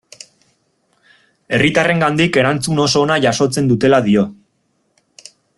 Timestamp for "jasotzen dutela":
3.29-4.01